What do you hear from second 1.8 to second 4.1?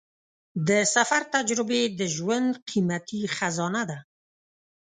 د ژوند قیمتي خزانه ده.